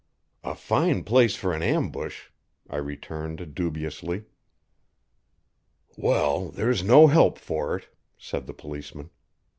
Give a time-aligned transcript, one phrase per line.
[0.43, 2.29] "A fine place for an ambush,"
[2.67, 4.23] I returned dubiously.
[5.95, 9.11] "Well, there's no help for it," said the policeman.